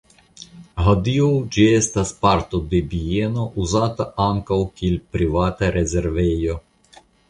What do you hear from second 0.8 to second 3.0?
Hodiaŭ ĝi estas parto de